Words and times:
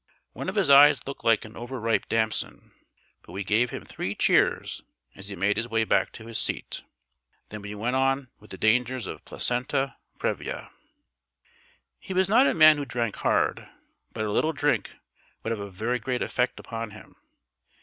One 0.31 0.49
of 0.49 0.55
his 0.55 0.67
eyes 0.67 1.05
looked 1.05 1.23
like 1.23 1.45
an 1.45 1.55
over 1.55 1.79
ripe 1.79 2.09
damson, 2.09 2.71
but 3.21 3.33
we 3.33 3.43
gave 3.43 3.69
him 3.69 3.85
three 3.85 4.15
cheers 4.15 4.81
as 5.15 5.27
he 5.27 5.35
made 5.35 5.57
his 5.57 5.67
way 5.67 5.83
back 5.83 6.11
to 6.13 6.25
his 6.25 6.39
seat. 6.39 6.81
Then 7.49 7.61
we 7.61 7.75
went 7.75 7.95
on 7.95 8.29
with 8.39 8.49
the 8.49 8.57
dangers 8.57 9.05
of 9.05 9.23
Placenta 9.25 9.97
Praevia. 10.17 10.71
He 11.99 12.15
was 12.15 12.27
not 12.29 12.47
a 12.47 12.55
man 12.55 12.77
who 12.77 12.85
drank 12.85 13.17
hard, 13.17 13.69
but 14.11 14.25
a 14.25 14.31
little 14.31 14.53
drink 14.53 14.95
would 15.43 15.51
have 15.51 15.59
a 15.59 15.69
very 15.69 15.99
great 15.99 16.23
effect 16.23 16.59
upon 16.59 16.89
him. 16.89 17.15